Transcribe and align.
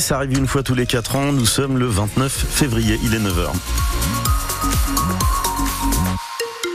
Ça 0.00 0.16
arrive 0.16 0.36
une 0.36 0.48
fois 0.48 0.64
tous 0.64 0.74
les 0.74 0.86
4 0.86 1.14
ans. 1.14 1.32
Nous 1.32 1.46
sommes 1.46 1.78
le 1.78 1.86
29 1.86 2.32
février. 2.32 2.98
Il 3.04 3.14
est 3.14 3.20
9h. 3.20 3.52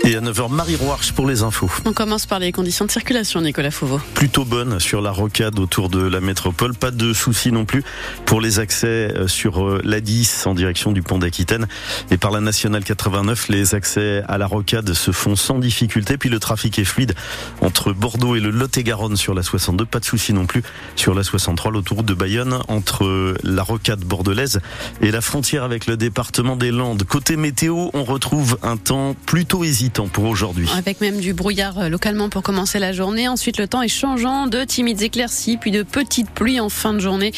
Et 0.06 0.18
à 0.18 0.20
9h, 0.20 0.52
Marie 0.52 0.76
Roarch 0.76 1.14
pour 1.14 1.28
les 1.28 1.44
infos. 1.44 1.72
On 1.86 1.94
commence 1.94 2.26
par 2.26 2.38
les 2.38 2.52
conditions 2.52 2.84
de 2.84 2.92
circulation, 2.92 3.40
Nicolas 3.40 3.72
Fauveau. 3.72 4.02
Plutôt 4.14 4.44
bonne 4.44 4.82
sur 4.82 5.00
la 5.02 5.12
rocade 5.12 5.58
autour 5.60 5.88
de 5.88 6.06
la 6.06 6.20
métropole. 6.20 6.74
Pas 6.74 6.92
de 6.92 7.14
soucis 7.14 7.54
non 7.54 7.64
plus 7.64 7.86
pour 8.26 8.42
les 8.42 8.60
accès 8.60 9.14
euh, 9.16 9.30
sur 9.30 9.66
euh, 9.66 9.82
la 9.86 10.02
10 10.02 10.46
en 10.48 10.56
direction 10.56 10.92
du 10.92 11.02
pont 11.02 11.20
d'Aquitaine. 11.20 11.68
Et 12.12 12.18
par 12.18 12.32
la 12.32 12.42
nationale 12.42 12.84
89, 12.84 13.48
les 13.48 13.76
accès 13.76 14.24
à 14.28 14.38
la 14.38 14.46
rocade 14.46 14.92
se 14.94 15.12
font 15.12 15.38
sans 15.38 15.58
difficulté. 15.58 16.18
Puis 16.18 16.28
le 16.28 16.40
trafic 16.40 16.80
est 16.80 16.84
fluide 16.84 17.16
entre 17.62 17.94
Bordeaux 17.94 18.36
et 18.36 18.42
le 18.42 18.50
Lot-et-Garonne 18.50 19.16
sur 19.16 19.34
la 19.34 19.42
62. 19.42 19.86
Pas 19.86 20.02
de 20.02 20.06
soucis 20.06 20.34
non 20.34 20.48
plus 20.48 20.64
sur 20.98 21.14
la 21.14 21.24
63, 21.24 21.72
l'autoroute 21.72 22.06
de 22.06 22.14
Bayonne 22.14 22.60
entre 22.68 23.36
la 23.42 23.64
rocade 23.64 24.02
bordelaise 24.02 24.60
et 25.02 25.12
la 25.12 25.22
frontière 25.22 25.64
avec 25.64 25.88
le 25.88 25.96
département 25.96 26.58
des 26.58 26.72
Landes. 26.72 27.04
Côté 27.04 27.38
météo, 27.38 27.88
on 27.94 28.04
retrouve 28.04 28.58
un 28.64 28.76
temps 28.76 29.16
plutôt 29.26 29.64
hésitant 29.64 29.93
pour 29.94 30.26
aujourd'hui. 30.26 30.68
Avec 30.76 31.02
même 31.02 31.20
du 31.20 31.34
brouillard 31.34 31.78
euh, 31.78 31.90
localement 31.90 32.30
pour 32.30 32.42
commencer 32.42 32.80
la 32.80 32.94
journée. 32.94 33.28
Ensuite, 33.28 33.58
le 33.58 33.68
temps 33.68 33.82
est 33.82 33.88
changeant, 33.88 34.48
de 34.48 34.64
timides 34.64 35.02
éclaircies, 35.02 35.58
puis 35.58 35.72
de 35.72 35.84
petites 35.84 36.30
pluies 36.32 36.60
en 36.60 36.70
fin 36.70 36.94
de 36.94 37.00
journée. 37.00 37.32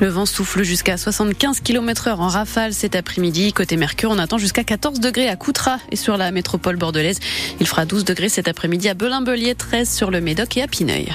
Le 0.00 0.08
vent 0.08 0.26
souffle 0.26 0.62
jusqu'à 0.62 0.96
75 0.96 1.60
km 1.60 2.08
heure 2.08 2.20
en 2.20 2.28
rafale 2.28 2.74
cet 2.74 2.96
après-midi. 2.96 3.52
Côté 3.52 3.76
Mercure, 3.76 4.10
on 4.10 4.18
attend 4.18 4.38
jusqu'à 4.38 4.64
14 4.64 4.98
degrés 4.98 5.28
à 5.28 5.36
Coutras 5.36 5.78
et 5.90 5.96
sur 5.96 6.16
la 6.16 6.32
métropole 6.32 6.76
bordelaise. 6.76 7.20
Il 7.60 7.66
fera 7.66 7.84
12 7.86 8.04
degrés 8.04 8.28
cet 8.28 8.48
après-midi 8.48 8.88
à 8.88 8.94
Belin-Belier, 8.94 9.54
13 9.54 9.88
sur 9.88 10.10
le 10.10 10.20
Médoc 10.20 10.56
et 10.56 10.62
à 10.62 10.66
Pineuil. 10.66 11.14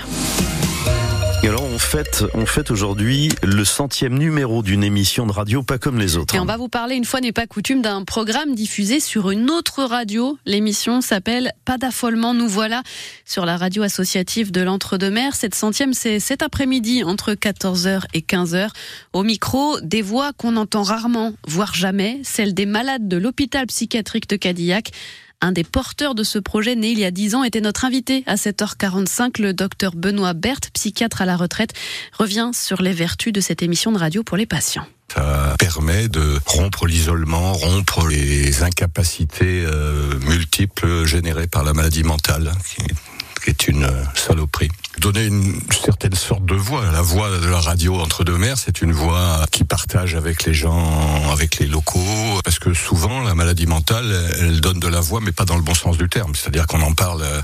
On 1.76 1.78
fête, 1.78 2.24
on 2.34 2.46
fête 2.46 2.72
aujourd'hui 2.72 3.28
le 3.44 3.66
centième 3.66 4.18
numéro 4.18 4.64
d'une 4.64 4.82
émission 4.82 5.28
de 5.28 5.34
radio 5.34 5.62
pas 5.62 5.78
comme 5.78 6.00
les 6.00 6.16
autres. 6.16 6.34
Et 6.34 6.40
on 6.40 6.46
va 6.46 6.56
vous 6.56 6.70
parler 6.70 6.96
une 6.96 7.04
fois 7.04 7.20
n'est 7.20 7.34
pas 7.34 7.48
coutume 7.48 7.82
d'un 7.82 8.06
programme 8.06 8.56
diffusé 8.56 9.02
sur 9.02 9.30
une 9.30 9.50
autre 9.50 9.84
radio. 9.84 10.38
L'émission 10.46 11.02
s'appelle 11.02 11.52
Pas 11.66 11.78
d'affolement, 11.78 12.34
nous 12.34 12.48
voilà 12.48 12.82
sur 13.26 13.46
la 13.46 13.58
radio 13.58 13.84
associative 13.84 14.54
de 14.54 14.62
l'Entre-deux-Mers. 14.62 15.36
Cette 15.36 15.54
centième, 15.54 15.94
c'est 15.94 16.22
cet 16.22 16.44
après-midi 16.44 17.04
entre 17.04 17.34
14h 17.34 18.04
et 18.14 18.22
15h. 18.22 18.70
Au 19.12 19.24
micro, 19.24 19.78
des 19.82 20.02
voix 20.02 20.32
qu'on 20.32 20.56
entend 20.56 20.84
rarement, 20.84 21.34
voire 21.46 21.76
jamais, 21.76 22.22
celles 22.24 22.54
des 22.54 22.66
malades 22.66 23.10
de 23.10 23.18
l'hôpital 23.18 23.66
psychiatrique 23.66 24.30
de 24.30 24.38
Cadillac. 24.38 24.92
Un 25.42 25.52
des 25.52 25.64
porteurs 25.64 26.16
de 26.16 26.24
ce 26.24 26.40
projet 26.40 26.76
né 26.76 26.92
il 26.92 27.00
y 27.00 27.06
a 27.06 27.12
10 27.12 27.36
ans 27.36 27.44
était 27.44 27.62
notre 27.62 27.86
invité 27.86 28.24
à 28.26 28.36
7h45. 28.36 29.42
Le 29.42 29.54
docteur 29.54 29.96
Benoît 29.96 30.34
Berthe, 30.34 30.70
psychiatre 30.74 31.22
à 31.22 31.26
la 31.26 31.36
retraite, 31.36 31.74
revient 32.14 32.52
sur 32.54 32.82
les 32.82 32.94
vertus 32.94 33.34
de 33.34 33.42
cette 33.42 33.62
émission 33.62 33.92
de 33.92 33.98
radio 33.98 34.24
pour 34.24 34.38
les 34.38 34.46
patients. 34.46 34.88
Ça 35.14 35.56
permet 35.60 36.08
de 36.08 36.40
rompre 36.46 36.88
l'isolement, 36.88 37.54
rompre 37.54 38.08
les 38.08 38.64
incapacités 38.64 39.64
euh, 39.66 40.18
multiples 40.22 41.06
générées 41.06 41.48
par 41.48 41.64
la 41.64 41.74
maladie 41.74 42.04
mentale, 42.04 42.52
qui 42.66 43.50
est 43.50 43.68
une 43.68 43.88
saloperie 44.16 44.70
donner 45.00 45.26
une 45.26 45.60
certaine 45.72 46.16
sorte 46.16 46.46
de 46.46 46.56
voix. 46.56 46.84
La 46.92 47.02
voix 47.02 47.30
de 47.30 47.48
la 47.48 47.60
radio 47.60 48.00
entre 48.00 48.24
deux 48.24 48.38
mers, 48.38 48.58
c'est 48.58 48.82
une 48.82 48.92
voix 48.92 49.46
qui 49.52 49.64
partage 49.64 50.16
avec 50.16 50.46
les 50.46 50.54
gens, 50.54 51.32
avec 51.32 51.60
les 51.60 51.68
locaux, 51.68 52.40
parce 52.44 52.60
que 52.60 52.74
souvent 52.74 53.22
la 53.22 53.36
maladie 53.36 53.68
mentale, 53.68 54.14
elle 54.40 54.62
donne 54.62 54.80
de 54.80 54.88
la 54.88 55.02
voix, 55.02 55.20
mais 55.22 55.32
pas 55.32 55.46
dans 55.46 55.56
le 55.56 55.62
bon 55.62 55.74
sens 55.74 55.98
du 55.98 56.10
terme. 56.10 56.34
C'est-à-dire 56.36 56.68
qu'on 56.68 56.82
en 56.82 56.94
parle 56.94 57.22
euh, 57.22 57.42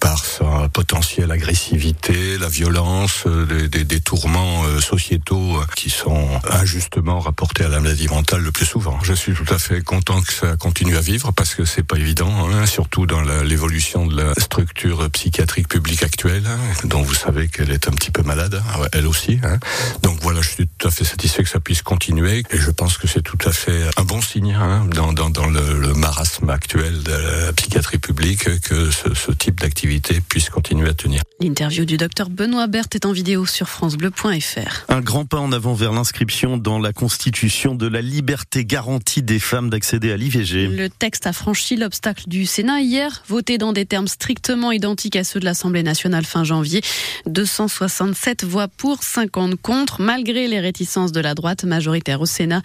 par 0.00 0.24
sa 0.24 0.68
potentielle 0.72 1.30
agressivité, 1.30 2.38
la 2.38 2.48
violence, 2.48 3.24
euh, 3.26 3.68
des, 3.68 3.84
des, 3.84 4.00
tourments 4.00 4.64
euh, 4.64 4.80
sociétaux 4.80 5.60
qui 5.74 5.90
sont 5.90 6.28
injustement 6.50 7.20
rapportés 7.20 7.64
à 7.64 7.68
la 7.68 7.80
maladie 7.80 8.08
mentale 8.08 8.42
le 8.42 8.52
plus 8.52 8.66
souvent. 8.66 8.98
Je 9.02 9.12
suis 9.12 9.34
tout 9.34 9.52
à 9.52 9.58
fait 9.58 9.82
content 9.82 10.20
que 10.22 10.32
ça 10.32 10.56
continue 10.56 10.96
à 10.96 11.00
vivre 11.00 11.32
parce 11.32 11.54
que 11.54 11.64
c'est 11.64 11.82
pas 11.82 11.98
évident, 11.98 12.48
hein, 12.50 12.66
surtout 12.66 13.06
dans 13.06 13.22
l'évolution 13.42 14.06
de 14.06 14.22
la 14.22 14.34
structure 14.34 15.10
psychiatrique 15.10 15.68
publique 15.68 16.02
actuelle. 16.02 16.44
Dont 16.86 17.02
vous 17.02 17.14
savez 17.14 17.48
qu'elle 17.48 17.72
est 17.72 17.88
un 17.88 17.90
petit 17.90 18.12
peu 18.12 18.22
malade, 18.22 18.54
hein, 18.54 18.86
elle 18.92 19.06
aussi. 19.06 19.40
Hein. 19.42 19.58
Donc 20.02 20.18
voilà, 20.22 20.40
je 20.40 20.50
suis 20.50 20.68
tout 20.68 20.86
à 20.86 20.90
fait 20.90 21.04
satisfait 21.04 21.42
que 21.42 21.48
ça 21.48 21.58
puisse 21.58 21.82
continuer 21.82 22.05
et 22.24 22.44
je 22.52 22.70
pense 22.70 22.96
que 22.96 23.06
c'est 23.06 23.20
tout 23.20 23.38
à 23.44 23.52
fait 23.52 23.90
un 23.96 24.04
bon 24.04 24.22
signe 24.22 24.56
hein, 24.58 24.86
dans, 24.94 25.12
dans, 25.12 25.28
dans 25.28 25.46
le, 25.46 25.78
le, 25.78 25.92
marasme 25.92 26.48
actuel 26.48 27.02
de 27.02 27.10
la 27.10 27.52
psychiatrie 27.52 27.98
publique 27.98 28.60
que 28.60 28.90
ce, 28.90 29.12
ce 29.14 29.32
type 29.32 29.60
d'activité 29.60 30.20
puisse 30.26 30.48
continuer 30.48 30.88
à 30.88 30.94
tenir. 30.94 31.20
L'interview 31.40 31.84
du 31.84 31.98
docteur 31.98 32.30
Benoît 32.30 32.68
Berthe 32.68 32.94
est 32.94 33.04
en 33.04 33.12
vidéo 33.12 33.44
sur 33.44 33.68
francebleu.fr. 33.68 34.84
Un 34.88 35.00
grand 35.00 35.26
pas 35.26 35.38
en 35.38 35.52
avant 35.52 35.74
vers 35.74 35.92
l'inscription 35.92 36.56
dans 36.56 36.78
la 36.78 36.92
Constitution 36.92 37.74
de 37.74 37.86
la 37.86 38.00
liberté 38.00 38.64
garantie 38.64 39.22
des 39.22 39.38
femmes 39.38 39.68
d'accéder 39.68 40.10
à 40.10 40.16
l'IVG. 40.16 40.68
Le 40.68 40.88
texte 40.88 41.26
a 41.26 41.34
franchi 41.34 41.76
l'obstacle 41.76 42.24
du 42.28 42.46
Sénat 42.46 42.80
hier, 42.80 43.22
voté 43.28 43.58
dans 43.58 43.74
des 43.74 43.84
termes 43.84 44.08
strictement 44.08 44.72
identiques 44.72 45.16
à 45.16 45.24
ceux 45.24 45.40
de 45.40 45.44
l'Assemblée 45.44 45.82
nationale 45.82 46.24
fin 46.24 46.44
janvier. 46.44 46.80
267 47.26 48.44
voix 48.44 48.68
pour, 48.68 49.02
50 49.02 49.56
contre, 49.60 50.00
malgré 50.00 50.48
les 50.48 50.60
réticences 50.60 51.12
de 51.12 51.20
la 51.20 51.34
droite 51.34 51.64
majoritaire 51.64 52.05
au 52.14 52.26
Sénat. 52.26 52.62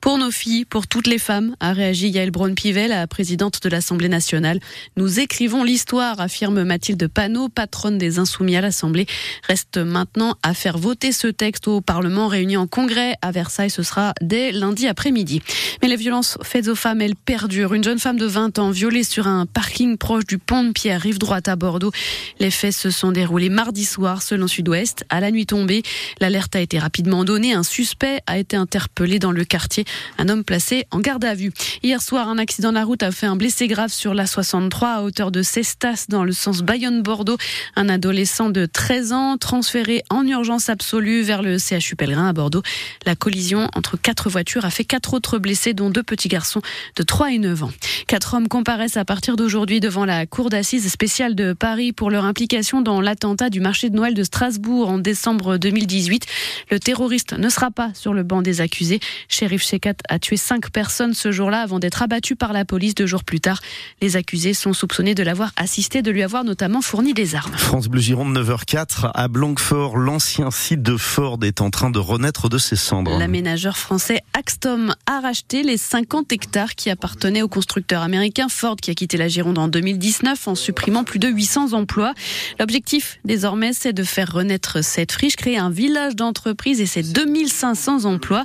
Pour 0.00 0.18
nos 0.18 0.30
filles, 0.30 0.64
pour 0.64 0.86
toutes 0.86 1.06
les 1.06 1.18
femmes, 1.18 1.56
a 1.60 1.72
réagi 1.72 2.08
Yael 2.08 2.30
Braun-Pivet, 2.30 2.88
la 2.88 3.06
présidente 3.06 3.62
de 3.62 3.68
l'Assemblée 3.68 4.08
nationale. 4.08 4.60
Nous 4.96 5.20
écrivons 5.20 5.64
l'histoire, 5.64 6.20
affirme 6.20 6.62
Mathilde 6.64 7.08
Panot, 7.08 7.48
patronne 7.48 7.98
des 7.98 8.18
Insoumis 8.18 8.56
à 8.56 8.60
l'Assemblée. 8.60 9.06
Reste 9.46 9.78
maintenant 9.78 10.36
à 10.42 10.54
faire 10.54 10.76
voter 10.76 11.12
ce 11.12 11.28
texte 11.28 11.68
au 11.68 11.80
Parlement 11.80 12.28
réuni 12.28 12.56
en 12.56 12.66
congrès 12.66 13.14
à 13.22 13.30
Versailles. 13.30 13.70
Ce 13.70 13.82
sera 13.82 14.12
dès 14.20 14.52
lundi 14.52 14.86
après-midi. 14.86 15.40
Mais 15.80 15.88
les 15.88 15.96
violences 15.96 16.36
faites 16.42 16.68
aux 16.68 16.74
femmes, 16.74 17.00
elles 17.00 17.16
perdurent. 17.16 17.72
Une 17.72 17.84
jeune 17.84 17.98
femme 17.98 18.18
de 18.18 18.26
20 18.26 18.58
ans 18.58 18.70
violée 18.70 19.04
sur 19.04 19.26
un 19.26 19.46
parking 19.46 19.96
proche 19.96 20.26
du 20.26 20.38
pont 20.38 20.64
de 20.64 20.72
Pierre, 20.72 21.00
rive 21.00 21.18
droite 21.18 21.48
à 21.48 21.56
Bordeaux. 21.56 21.92
Les 22.40 22.50
faits 22.50 22.74
se 22.74 22.90
sont 22.90 23.12
déroulés 23.12 23.48
mardi 23.48 23.84
soir, 23.84 24.22
selon 24.22 24.48
Sud-Ouest. 24.48 25.04
À 25.08 25.20
la 25.20 25.30
nuit 25.30 25.46
tombée, 25.46 25.82
l'alerte 26.20 26.54
a 26.56 26.60
été 26.60 26.78
rapidement 26.78 27.24
donnée. 27.24 27.54
Un 27.54 27.62
suspect 27.62 28.20
a 28.26 28.38
été 28.38 28.56
interpellé 28.56 28.81
dans 29.18 29.32
le 29.32 29.44
quartier. 29.44 29.84
Un 30.18 30.28
homme 30.28 30.44
placé 30.44 30.86
en 30.90 31.00
garde 31.00 31.24
à 31.24 31.34
vue. 31.34 31.52
Hier 31.82 32.00
soir, 32.00 32.28
un 32.28 32.38
accident 32.38 32.70
de 32.70 32.74
la 32.74 32.84
route 32.84 33.02
a 33.02 33.10
fait 33.10 33.26
un 33.26 33.36
blessé 33.36 33.66
grave 33.66 33.92
sur 33.92 34.14
la 34.14 34.26
63 34.26 34.88
à 34.88 35.02
hauteur 35.02 35.30
de 35.30 35.42
Cestas 35.42 36.06
dans 36.08 36.24
le 36.24 36.32
sens 36.32 36.62
Bayonne-Bordeaux. 36.62 37.36
Un 37.74 37.88
adolescent 37.88 38.48
de 38.48 38.64
13 38.64 39.12
ans 39.12 39.36
transféré 39.38 40.02
en 40.08 40.26
urgence 40.26 40.68
absolue 40.68 41.22
vers 41.22 41.42
le 41.42 41.58
CHU 41.58 41.96
Pellegrin 41.96 42.28
à 42.28 42.32
Bordeaux. 42.32 42.62
La 43.04 43.16
collision 43.16 43.68
entre 43.74 43.96
quatre 43.96 44.30
voitures 44.30 44.64
a 44.64 44.70
fait 44.70 44.84
quatre 44.84 45.14
autres 45.14 45.38
blessés, 45.38 45.74
dont 45.74 45.90
deux 45.90 46.02
petits 46.02 46.28
garçons 46.28 46.62
de 46.96 47.02
3 47.02 47.32
et 47.32 47.38
9 47.38 47.64
ans. 47.64 47.72
Quatre 48.06 48.34
hommes 48.34 48.48
comparaissent 48.48 48.96
à 48.96 49.04
partir 49.04 49.36
d'aujourd'hui 49.36 49.80
devant 49.80 50.04
la 50.04 50.26
cour 50.26 50.48
d'assises 50.48 50.90
spéciale 50.90 51.34
de 51.34 51.52
Paris 51.52 51.92
pour 51.92 52.10
leur 52.10 52.24
implication 52.24 52.80
dans 52.80 53.00
l'attentat 53.00 53.50
du 53.50 53.60
marché 53.60 53.90
de 53.90 53.96
Noël 53.96 54.14
de 54.14 54.22
Strasbourg 54.22 54.88
en 54.88 54.98
décembre 54.98 55.56
2018. 55.56 56.26
Le 56.70 56.78
terroriste 56.78 57.32
ne 57.32 57.48
sera 57.48 57.70
pas 57.70 57.90
sur 57.94 58.14
le 58.14 58.22
banc 58.22 58.42
des 58.42 58.60
accusés. 58.62 59.00
Shérif 59.28 59.62
Shekat 59.62 59.96
a 60.08 60.18
tué 60.18 60.36
cinq 60.36 60.70
personnes 60.70 61.14
ce 61.14 61.30
jour-là 61.30 61.60
avant 61.60 61.78
d'être 61.78 62.02
abattu 62.02 62.36
par 62.36 62.52
la 62.52 62.64
police 62.64 62.94
deux 62.94 63.06
jours 63.06 63.24
plus 63.24 63.40
tard. 63.40 63.60
Les 64.00 64.16
accusés 64.16 64.54
sont 64.54 64.72
soupçonnés 64.72 65.14
de 65.14 65.22
l'avoir 65.22 65.52
assisté, 65.56 66.00
de 66.02 66.10
lui 66.10 66.22
avoir 66.22 66.44
notamment 66.44 66.80
fourni 66.80 67.12
des 67.12 67.34
armes. 67.34 67.52
France 67.56 67.88
Bleu 67.88 68.00
Gironde 68.00 68.36
9h04 68.36 69.10
à 69.14 69.28
Blanquefort, 69.28 69.96
l'ancien 69.96 70.50
site 70.50 70.82
de 70.82 70.96
Ford 70.96 71.38
est 71.42 71.60
en 71.60 71.70
train 71.70 71.90
de 71.90 71.98
renaître 71.98 72.48
de 72.48 72.58
ses 72.58 72.76
cendres. 72.76 73.18
L'aménageur 73.18 73.76
français 73.76 74.20
Axtom 74.34 74.94
a 75.06 75.20
racheté 75.20 75.62
les 75.62 75.76
50 75.76 76.32
hectares 76.32 76.74
qui 76.74 76.90
appartenaient 76.90 77.42
au 77.42 77.48
constructeur 77.48 78.02
américain 78.02 78.48
Ford 78.48 78.76
qui 78.76 78.90
a 78.90 78.94
quitté 78.94 79.16
la 79.16 79.28
Gironde 79.28 79.58
en 79.58 79.68
2019 79.68 80.48
en 80.48 80.54
supprimant 80.54 81.04
plus 81.04 81.18
de 81.18 81.28
800 81.28 81.72
emplois. 81.72 82.14
L'objectif 82.58 83.18
désormais, 83.24 83.72
c'est 83.72 83.92
de 83.92 84.04
faire 84.04 84.32
renaître 84.32 84.82
cette 84.84 85.12
friche, 85.12 85.36
créer 85.36 85.58
un 85.58 85.70
village 85.70 86.16
d'entreprise 86.16 86.80
et 86.80 86.86
ses 86.86 87.02
2500 87.02 88.04
emplois. 88.04 88.44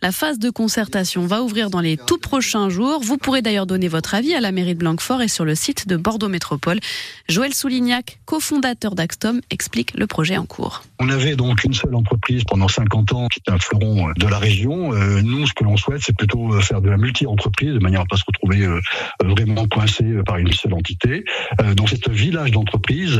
La 0.00 0.12
phase 0.12 0.38
de 0.38 0.48
concertation 0.48 1.26
va 1.26 1.42
ouvrir 1.42 1.70
dans 1.70 1.80
les 1.80 1.96
tout 1.96 2.18
prochains 2.18 2.68
jours. 2.68 3.00
Vous 3.02 3.18
pourrez 3.18 3.42
d'ailleurs 3.42 3.66
donner 3.66 3.88
votre 3.88 4.14
avis 4.14 4.32
à 4.32 4.40
la 4.40 4.52
mairie 4.52 4.74
de 4.74 4.78
Blanquefort 4.78 5.22
et 5.22 5.26
sur 5.26 5.44
le 5.44 5.56
site 5.56 5.88
de 5.88 5.96
Bordeaux 5.96 6.28
Métropole. 6.28 6.78
Joël 7.28 7.52
Soulignac, 7.52 8.20
cofondateur 8.24 8.94
d'Axtom, 8.94 9.40
explique 9.50 9.98
le 9.98 10.06
projet 10.06 10.36
en 10.36 10.46
cours. 10.46 10.84
On 11.00 11.08
avait 11.08 11.34
donc 11.34 11.64
une 11.64 11.74
seule 11.74 11.96
entreprise 11.96 12.44
pendant 12.44 12.68
50 12.68 13.12
ans 13.12 13.26
qui 13.26 13.40
était 13.40 13.50
un 13.50 13.58
fleuron 13.58 14.12
de 14.16 14.26
la 14.28 14.38
région. 14.38 14.92
Euh, 14.94 15.20
nous, 15.20 15.48
ce 15.48 15.52
que 15.52 15.64
l'on 15.64 15.76
souhaite, 15.76 16.00
c'est 16.00 16.16
plutôt 16.16 16.54
euh, 16.54 16.60
faire 16.60 16.80
de 16.80 16.90
la 16.90 16.96
multi-entreprise 16.96 17.74
de 17.74 17.80
manière 17.80 18.02
à 18.02 18.04
ne 18.04 18.08
pas 18.08 18.16
se 18.16 18.24
retrouver 18.24 18.64
euh, 18.66 18.80
vraiment 19.24 19.66
coincé 19.66 20.04
par 20.24 20.36
une 20.38 20.52
seule 20.52 20.74
entité. 20.74 21.24
Donc, 21.74 21.88
c'est 21.88 22.08
un 22.08 22.12
village 22.12 22.52
d'entreprise, 22.52 23.18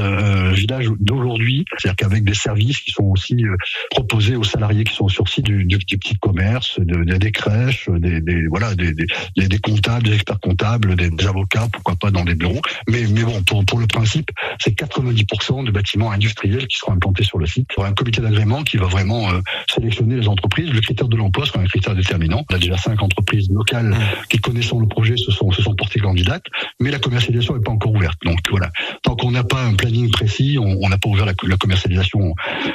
village 0.52 0.90
d'aujourd'hui, 1.00 1.64
c'est-à-dire 1.76 1.96
qu'avec 1.96 2.24
des 2.24 2.34
services 2.34 2.80
qui 2.80 2.92
sont 2.92 3.04
aussi 3.04 3.44
proposés 3.90 4.36
aux 4.36 4.44
salariés 4.44 4.84
qui 4.84 4.94
sont 4.94 5.08
sur 5.08 5.24
du, 5.24 5.64
du 5.64 5.98
petit 5.98 6.16
commerce, 6.16 6.67
commerces, 6.76 7.18
des 7.20 7.32
crèches, 7.32 7.88
des, 7.88 8.20
des 8.20 8.46
voilà, 8.46 8.74
des, 8.74 8.92
des, 8.92 9.58
comptables, 9.58 10.04
des 10.04 10.14
experts 10.14 10.40
comptables, 10.40 10.96
des, 10.96 11.26
avocats, 11.26 11.68
pourquoi 11.72 11.96
pas 11.96 12.10
dans 12.10 12.24
des 12.24 12.34
bureaux. 12.34 12.60
Mais, 12.88 13.04
mais 13.10 13.24
bon, 13.24 13.42
pour, 13.42 13.64
pour 13.64 13.78
le 13.78 13.86
principe, 13.86 14.30
c'est 14.58 14.76
90% 14.78 15.64
de 15.64 15.70
bâtiments 15.70 16.10
industriels 16.10 16.66
qui 16.66 16.76
seront 16.78 16.92
implantés 16.92 17.24
sur 17.24 17.38
le 17.38 17.46
site. 17.46 17.68
Il 17.70 17.78
y 17.78 17.80
aura 17.80 17.88
un 17.88 17.94
comité 17.94 18.20
d'agrément 18.20 18.62
qui 18.62 18.76
va 18.76 18.86
vraiment 18.86 19.30
euh, 19.30 19.40
sélectionner 19.72 20.16
les 20.16 20.28
entreprises. 20.28 20.70
Le 20.70 20.80
critère 20.80 21.08
de 21.08 21.16
l'emploi 21.16 21.46
sera 21.46 21.60
un 21.60 21.66
critère 21.66 21.94
déterminant. 21.94 22.44
On 22.50 22.54
a 22.54 22.58
déjà 22.58 22.76
cinq 22.76 23.02
entreprises 23.02 23.50
locales 23.50 23.96
qui 24.28 24.38
connaissant 24.38 24.80
le 24.80 24.86
projet 24.86 25.16
se 25.16 25.30
sont, 25.30 25.50
se 25.52 25.62
sont 25.62 25.74
portées 25.74 26.00
candidates, 26.00 26.44
mais 26.80 26.90
la 26.90 26.98
commercialisation 26.98 27.54
n'est 27.54 27.62
pas 27.62 27.72
encore 27.72 27.92
ouverte. 27.92 28.18
Donc 28.24 28.38
voilà, 28.50 28.70
tant 29.02 29.16
qu'on 29.16 29.30
n'a 29.30 29.44
pas 29.44 29.62
un 29.62 29.74
planning 29.74 30.10
précis, 30.10 30.58
on 30.58 30.88
n'a 30.88 30.98
pas 30.98 31.08
ouvert 31.08 31.26
la, 31.26 31.32
la 31.42 31.56
commercialisation 31.56 32.34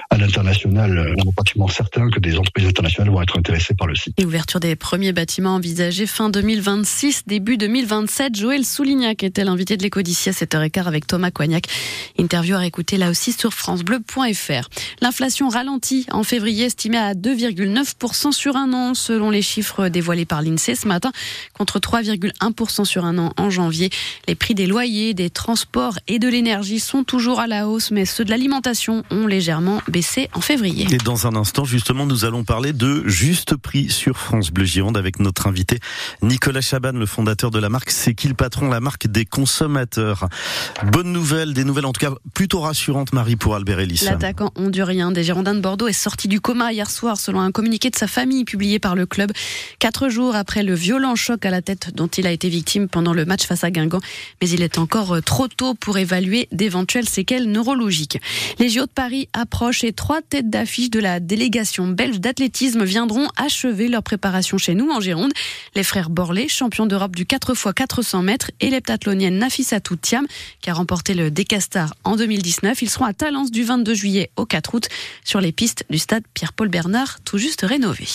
à 0.09 0.17
l'international. 0.17 1.15
On 1.17 1.29
est 1.29 1.35
pratiquement 1.35 1.67
certain 1.67 2.09
que 2.09 2.19
des 2.19 2.37
entreprises 2.37 2.67
internationales 2.67 3.11
vont 3.11 3.21
être 3.21 3.37
intéressées 3.37 3.73
par 3.75 3.82
le 3.85 3.95
site. 3.95 4.13
Et 4.17 4.25
ouverture 4.25 4.59
des 4.59 4.75
premiers 4.75 5.13
bâtiments 5.13 5.55
envisagés 5.55 6.07
fin 6.07 6.29
2026, 6.29 7.23
début 7.27 7.57
2027. 7.57 8.35
Joël 8.35 8.65
Soulignac 8.65 9.23
était 9.23 9.43
l'invité 9.43 9.77
de 9.77 9.83
l'éco 9.83 10.01
d'ici 10.01 10.29
à 10.29 10.31
7h15 10.31 10.85
avec 10.85 11.07
Thomas 11.07 11.31
Coignac. 11.31 11.65
Interview 12.17 12.55
à 12.55 12.59
réécouter 12.59 12.97
là 12.97 13.09
aussi 13.09 13.31
sur 13.33 13.53
francebleu.fr. 13.53 14.69
L'inflation 15.01 15.49
ralentit 15.49 16.05
en 16.11 16.23
février, 16.23 16.65
estimée 16.65 16.97
à 16.97 17.13
2,9% 17.13 18.31
sur 18.31 18.55
un 18.55 18.73
an, 18.73 18.93
selon 18.93 19.29
les 19.29 19.41
chiffres 19.41 19.89
dévoilés 19.89 20.25
par 20.25 20.41
l'INSEE 20.41 20.75
ce 20.75 20.87
matin, 20.87 21.11
contre 21.53 21.79
3,1% 21.79 22.85
sur 22.85 23.05
un 23.05 23.17
an 23.17 23.33
en 23.37 23.49
janvier. 23.49 23.89
Les 24.27 24.35
prix 24.35 24.55
des 24.55 24.67
loyers, 24.67 25.13
des 25.13 25.29
transports 25.29 25.97
et 26.07 26.19
de 26.19 26.27
l'énergie 26.27 26.79
sont 26.79 27.03
toujours 27.03 27.39
à 27.39 27.47
la 27.47 27.67
hausse, 27.67 27.91
mais 27.91 28.05
ceux 28.05 28.25
de 28.25 28.29
l'alimentation 28.29 29.03
ont 29.09 29.27
légèrement 29.27 29.81
baissé 29.87 30.29
en 30.33 30.41
février. 30.41 30.87
Et 30.91 30.97
dans 30.97 31.27
un 31.27 31.35
instant, 31.35 31.65
justement, 31.65 32.05
nous 32.05 32.25
allons 32.25 32.43
parler 32.43 32.73
de 32.73 33.07
juste 33.07 33.55
prix 33.55 33.72
sur 33.89 34.17
France 34.17 34.51
Bleu 34.51 34.65
Gironde 34.65 34.97
avec 34.97 35.19
notre 35.19 35.47
invité 35.47 35.79
Nicolas 36.21 36.61
Chaban, 36.61 36.91
le 36.93 37.05
fondateur 37.05 37.51
de 37.51 37.59
la 37.59 37.69
marque. 37.69 37.89
C'est 37.89 38.13
qui 38.13 38.27
le 38.27 38.33
patron, 38.33 38.69
la 38.69 38.79
marque 38.79 39.07
des 39.07 39.25
consommateurs? 39.25 40.27
Bonne 40.91 41.11
nouvelle, 41.11 41.53
des 41.53 41.63
nouvelles 41.63 41.85
en 41.85 41.93
tout 41.93 42.05
cas 42.05 42.13
plutôt 42.33 42.59
rassurantes, 42.59 43.13
Marie, 43.13 43.35
pour 43.35 43.55
Albert 43.55 43.79
Ellis. 43.79 44.01
L'attaquant 44.05 44.51
hondurien 44.55 45.11
des 45.11 45.23
Girondins 45.23 45.55
de 45.55 45.59
Bordeaux 45.59 45.87
est 45.87 45.93
sorti 45.93 46.27
du 46.27 46.39
coma 46.39 46.71
hier 46.71 46.89
soir 46.89 47.17
selon 47.17 47.39
un 47.39 47.51
communiqué 47.51 47.89
de 47.89 47.95
sa 47.95 48.07
famille 48.07 48.45
publié 48.45 48.79
par 48.79 48.95
le 48.95 49.05
club. 49.05 49.31
Quatre 49.79 50.09
jours 50.09 50.35
après 50.35 50.63
le 50.63 50.73
violent 50.75 51.15
choc 51.15 51.45
à 51.45 51.49
la 51.49 51.61
tête 51.61 51.91
dont 51.95 52.07
il 52.07 52.27
a 52.27 52.31
été 52.31 52.49
victime 52.49 52.87
pendant 52.87 53.13
le 53.13 53.25
match 53.25 53.45
face 53.45 53.63
à 53.63 53.71
Guingamp. 53.71 54.01
Mais 54.41 54.49
il 54.49 54.61
est 54.61 54.77
encore 54.77 55.17
trop 55.23 55.47
tôt 55.47 55.73
pour 55.73 55.97
évaluer 55.97 56.47
d'éventuelles 56.51 57.09
séquelles 57.09 57.49
neurologiques. 57.49 58.19
Les 58.59 58.69
JO 58.69 58.85
de 58.85 58.91
Paris 58.91 59.29
approchent 59.33 59.83
et 59.83 59.93
trois 59.93 60.21
têtes 60.21 60.49
d'affiche 60.49 60.89
de 60.89 60.99
la 60.99 61.19
délégation 61.19 61.87
belge 61.87 62.19
d'athlétisme 62.19 62.83
viendront 62.83 63.27
achever 63.63 63.87
leur 63.87 64.03
préparation 64.03 64.57
chez 64.57 64.75
nous 64.75 64.89
en 64.89 64.99
Gironde. 64.99 65.31
Les 65.75 65.83
frères 65.83 66.09
Borlé, 66.09 66.47
champions 66.49 66.85
d'Europe 66.85 67.15
du 67.15 67.23
4x400 67.23 68.21
mètres, 68.21 68.51
et 68.59 68.69
l'heptathlonienne 68.69 69.37
Nafissatou 69.37 69.95
Thiam, 69.95 70.25
qui 70.61 70.69
a 70.69 70.73
remporté 70.73 71.13
le 71.13 71.31
Décastar 71.31 71.93
en 72.03 72.15
2019. 72.17 72.81
Ils 72.81 72.89
seront 72.89 73.05
à 73.05 73.13
Talence 73.13 73.51
du 73.51 73.63
22 73.63 73.93
juillet 73.93 74.31
au 74.35 74.45
4 74.45 74.75
août 74.75 74.89
sur 75.23 75.39
les 75.39 75.51
pistes 75.51 75.85
du 75.89 75.97
stade 75.97 76.23
Pierre-Paul 76.33 76.67
Bernard, 76.67 77.19
tout 77.23 77.37
juste 77.37 77.61
rénové. 77.61 78.07